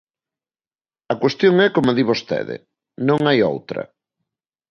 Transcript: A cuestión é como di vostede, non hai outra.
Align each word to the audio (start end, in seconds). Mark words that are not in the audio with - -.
A 1.13 1.15
cuestión 1.21 1.53
é 1.65 1.67
como 1.75 1.95
di 1.97 2.03
vostede, 2.11 2.55
non 3.07 3.19
hai 3.29 3.39
outra. 3.51 3.83